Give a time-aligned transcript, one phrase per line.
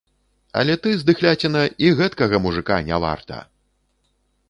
[0.61, 3.37] Але ты, здыхляціна, і гэткага мужыка не варта!